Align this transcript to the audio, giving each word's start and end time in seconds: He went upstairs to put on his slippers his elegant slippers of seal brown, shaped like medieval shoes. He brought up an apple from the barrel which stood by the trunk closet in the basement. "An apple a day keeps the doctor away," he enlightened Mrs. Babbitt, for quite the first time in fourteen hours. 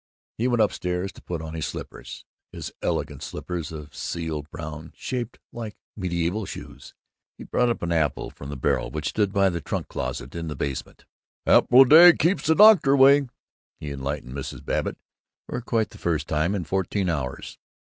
He 0.39 0.47
went 0.47 0.63
upstairs 0.63 1.11
to 1.11 1.21
put 1.21 1.43
on 1.43 1.53
his 1.53 1.67
slippers 1.67 2.25
his 2.51 2.73
elegant 2.81 3.21
slippers 3.21 3.71
of 3.71 3.93
seal 3.93 4.41
brown, 4.41 4.93
shaped 4.95 5.37
like 5.53 5.75
medieval 5.95 6.47
shoes. 6.47 6.95
He 7.37 7.43
brought 7.43 7.69
up 7.69 7.83
an 7.83 7.91
apple 7.91 8.31
from 8.31 8.49
the 8.49 8.57
barrel 8.57 8.89
which 8.89 9.09
stood 9.09 9.31
by 9.31 9.51
the 9.51 9.61
trunk 9.61 9.89
closet 9.89 10.33
in 10.33 10.47
the 10.47 10.55
basement. 10.55 11.05
"An 11.45 11.53
apple 11.57 11.83
a 11.83 11.87
day 11.87 12.13
keeps 12.13 12.47
the 12.47 12.55
doctor 12.55 12.93
away," 12.93 13.27
he 13.79 13.91
enlightened 13.91 14.33
Mrs. 14.33 14.65
Babbitt, 14.65 14.97
for 15.47 15.61
quite 15.61 15.91
the 15.91 15.99
first 15.99 16.27
time 16.27 16.55
in 16.55 16.63
fourteen 16.63 17.07
hours. 17.07 17.59